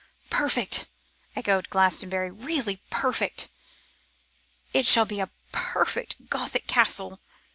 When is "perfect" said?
0.31-0.87, 2.89-3.49, 5.51-6.27